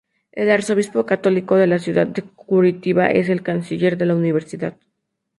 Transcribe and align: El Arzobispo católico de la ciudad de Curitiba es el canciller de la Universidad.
El 0.31 0.49
Arzobispo 0.49 1.05
católico 1.05 1.57
de 1.57 1.67
la 1.67 1.77
ciudad 1.77 2.07
de 2.07 2.23
Curitiba 2.23 3.11
es 3.11 3.29
el 3.29 3.43
canciller 3.43 3.97
de 3.99 4.07
la 4.07 4.15
Universidad. 4.15 4.73